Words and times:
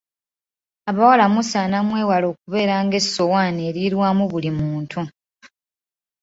Abawala 0.89 1.25
musaana 1.33 1.77
mwewalae 1.87 2.29
okubeera 2.31 2.75
ng'essowaani 2.85 3.59
erirwamu 3.69 4.23
buli 4.31 4.51
muntu. 4.59 4.99